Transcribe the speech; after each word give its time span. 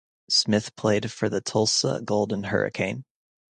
Smith 0.31 0.75
played 0.75 1.11
for 1.11 1.29
the 1.29 1.39
Tulsa 1.41 2.01
Golden 2.03 2.45
Hurricane. 2.45 3.05